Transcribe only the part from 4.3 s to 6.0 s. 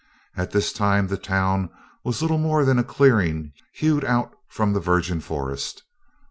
from the virgin forest.